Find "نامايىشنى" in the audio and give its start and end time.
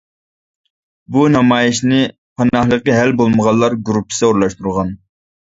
1.35-1.99